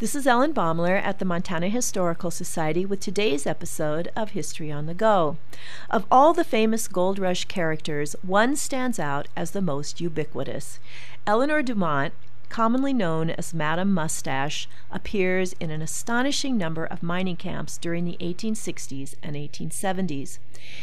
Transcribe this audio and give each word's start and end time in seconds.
This 0.00 0.14
is 0.14 0.28
Ellen 0.28 0.54
Baumler 0.54 1.02
at 1.02 1.18
the 1.18 1.24
Montana 1.24 1.68
Historical 1.68 2.30
Society 2.30 2.86
with 2.86 3.00
today's 3.00 3.48
episode 3.48 4.12
of 4.14 4.30
History 4.30 4.70
on 4.70 4.86
the 4.86 4.94
Go. 4.94 5.38
Of 5.90 6.06
all 6.08 6.32
the 6.32 6.44
famous 6.44 6.86
Gold 6.86 7.18
Rush 7.18 7.46
characters, 7.46 8.14
one 8.22 8.54
stands 8.54 9.00
out 9.00 9.26
as 9.36 9.50
the 9.50 9.60
most 9.60 10.00
ubiquitous. 10.00 10.78
Eleanor 11.26 11.64
Dumont 11.64 12.14
commonly 12.48 12.92
known 12.92 13.30
as 13.30 13.54
Madame 13.54 13.92
Mustache, 13.92 14.68
appears 14.90 15.54
in 15.54 15.70
an 15.70 15.82
astonishing 15.82 16.56
number 16.56 16.84
of 16.84 17.02
mining 17.02 17.36
camps 17.36 17.78
during 17.78 18.04
the 18.04 18.16
1860s 18.20 19.14
and 19.22 19.36
1870s. 19.36 20.38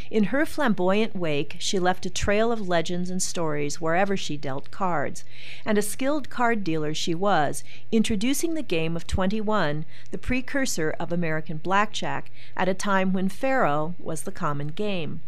In 0.10 0.26
her 0.26 0.46
flamboyant 0.46 1.16
wake, 1.16 1.58
she 1.60 1.80
left 1.80 2.06
a 2.06 2.10
trail 2.10 2.52
of 2.52 2.68
legends 2.68 3.10
and 3.10 3.22
stories 3.22 3.82
wherever 3.82 4.16
she 4.16 4.38
dealt 4.38 4.72
cards, 4.72 5.24
and 5.66 5.78
a 5.78 5.82
skilled 5.82 6.30
card 6.30 6.64
dealer 6.64 6.94
she 6.94 7.14
was, 7.14 7.64
introducing 7.92 8.54
the 8.54 8.64
game 8.64 8.96
of 8.96 9.08
21, 9.08 9.86
the 10.12 10.18
precursor 10.18 10.96
of 11.00 11.12
American 11.12 11.58
blackjack, 11.58 12.32
at 12.56 12.70
a 12.70 12.74
time 12.74 13.14
when 13.14 13.30
faro 13.30 13.96
was 14.00 14.24
the 14.24 14.32
common 14.32 14.68
game. 14.68 15.22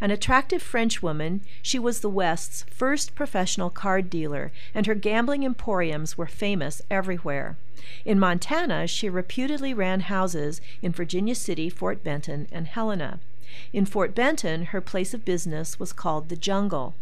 An 0.00 0.10
attractive 0.10 0.62
Frenchwoman, 0.62 1.40
she 1.62 1.78
was 1.78 2.00
the 2.00 2.10
West's 2.10 2.64
first 2.70 3.14
professional 3.14 3.70
card 3.70 4.10
dealer, 4.10 4.52
and 4.74 4.86
her 4.86 4.94
gambling 4.94 5.44
emporiums 5.44 6.18
were 6.18 6.26
famous 6.26 6.82
everywhere. 6.90 7.56
In 8.04 8.18
Montana, 8.18 8.86
she 8.86 9.08
reputedly 9.08 9.72
ran 9.72 10.00
houses 10.00 10.60
in 10.82 10.92
Virginia 10.92 11.34
City, 11.34 11.70
Fort 11.70 12.02
Benton, 12.04 12.48
and 12.52 12.66
Helena. 12.66 13.20
In 13.72 13.86
Fort 13.86 14.14
Benton, 14.14 14.66
her 14.66 14.80
place 14.80 15.14
of 15.14 15.24
business 15.24 15.78
was 15.78 15.92
called 15.92 16.28
the 16.28 16.36
Jungle. 16.36 16.94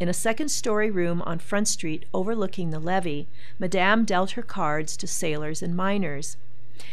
In 0.00 0.08
a 0.08 0.12
second 0.12 0.50
story 0.50 0.90
room 0.90 1.22
on 1.22 1.38
Front 1.38 1.68
Street 1.68 2.04
overlooking 2.12 2.70
the 2.70 2.80
levee, 2.80 3.28
Madame 3.58 4.04
dealt 4.04 4.32
her 4.32 4.42
cards 4.42 4.96
to 4.96 5.06
sailors 5.06 5.62
and 5.62 5.76
miners. 5.76 6.36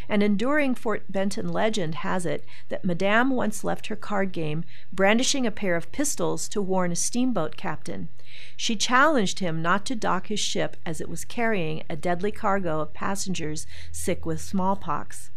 An 0.07 0.21
enduring 0.21 0.75
Fort 0.75 1.11
Benton 1.11 1.47
legend 1.47 1.95
has 1.95 2.25
it 2.25 2.45
that 2.69 2.85
Madame 2.85 3.31
once 3.31 3.63
left 3.63 3.87
her 3.87 3.95
card 3.95 4.31
game 4.31 4.63
brandishing 4.91 5.47
a 5.47 5.51
pair 5.51 5.75
of 5.75 5.91
pistols 5.91 6.47
to 6.49 6.61
warn 6.61 6.91
a 6.91 6.95
steamboat 6.95 7.57
captain. 7.57 8.09
She 8.55 8.75
challenged 8.75 9.39
him 9.39 9.61
not 9.61 9.85
to 9.87 9.95
dock 9.95 10.27
his 10.27 10.39
ship 10.39 10.77
as 10.85 11.01
it 11.01 11.09
was 11.09 11.25
carrying 11.25 11.83
a 11.89 11.95
deadly 11.95 12.31
cargo 12.31 12.79
of 12.79 12.93
passengers 12.93 13.67
sick 13.91 14.25
with 14.25 14.41
smallpox. 14.41 15.31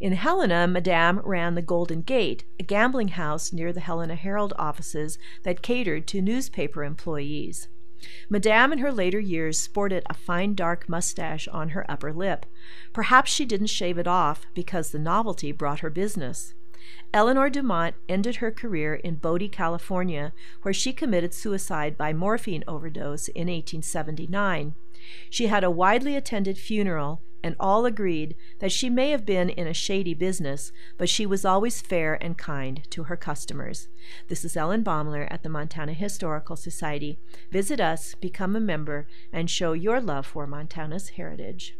In 0.00 0.12
Helena, 0.12 0.66
Madame 0.66 1.20
ran 1.20 1.54
the 1.54 1.62
Golden 1.62 2.02
Gate, 2.02 2.44
a 2.58 2.62
gambling 2.62 3.08
house 3.08 3.52
near 3.52 3.72
the 3.72 3.80
Helena 3.80 4.14
Herald 4.14 4.52
offices 4.58 5.18
that 5.44 5.62
catered 5.62 6.06
to 6.08 6.20
newspaper 6.20 6.84
employees. 6.84 7.68
Madame 8.28 8.72
in 8.72 8.78
her 8.78 8.92
later 8.92 9.18
years 9.18 9.58
sported 9.58 10.02
a 10.06 10.14
fine 10.14 10.54
dark 10.54 10.88
mustache 10.88 11.48
on 11.48 11.70
her 11.70 11.84
upper 11.90 12.12
lip. 12.12 12.46
Perhaps 12.92 13.30
she 13.30 13.44
didn't 13.44 13.66
shave 13.66 13.98
it 13.98 14.06
off 14.06 14.46
because 14.54 14.90
the 14.90 14.98
novelty 14.98 15.52
brought 15.52 15.80
her 15.80 15.90
business. 15.90 16.54
Eleanor 17.12 17.50
Dumont 17.50 17.94
ended 18.08 18.36
her 18.36 18.50
career 18.50 18.94
in 18.94 19.16
Bodie, 19.16 19.48
California, 19.48 20.32
where 20.62 20.74
she 20.74 20.92
committed 20.92 21.32
suicide 21.32 21.96
by 21.96 22.12
morphine 22.12 22.64
overdose 22.68 23.28
in 23.28 23.48
1879. 23.48 24.74
She 25.30 25.46
had 25.46 25.64
a 25.64 25.70
widely 25.70 26.16
attended 26.16 26.58
funeral, 26.58 27.22
and 27.42 27.54
all 27.58 27.86
agreed 27.86 28.34
that 28.58 28.72
she 28.72 28.90
may 28.90 29.10
have 29.10 29.24
been 29.24 29.50
in 29.50 29.66
a 29.66 29.74
shady 29.74 30.14
business, 30.14 30.72
but 30.96 31.08
she 31.08 31.26
was 31.26 31.44
always 31.44 31.80
fair 31.80 32.18
and 32.22 32.36
kind 32.36 32.82
to 32.90 33.04
her 33.04 33.16
customers. 33.16 33.88
This 34.28 34.44
is 34.44 34.56
Ellen 34.56 34.82
Baumler 34.82 35.26
at 35.30 35.42
the 35.42 35.48
Montana 35.48 35.92
Historical 35.92 36.56
Society. 36.56 37.18
Visit 37.50 37.80
us, 37.80 38.14
become 38.14 38.56
a 38.56 38.60
member, 38.60 39.06
and 39.32 39.50
show 39.50 39.72
your 39.72 40.00
love 40.00 40.26
for 40.26 40.46
Montana's 40.46 41.10
heritage. 41.10 41.74